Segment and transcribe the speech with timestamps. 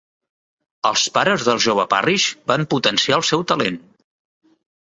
[0.89, 3.81] Els pares del jove Parrish van potenciar el seu talent.